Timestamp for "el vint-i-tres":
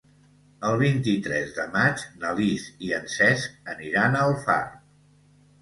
0.69-1.51